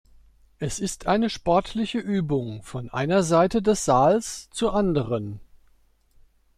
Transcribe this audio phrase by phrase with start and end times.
[0.57, 5.39] Es ist eine sportliche Übung von einer Seite des Saals zur anderen.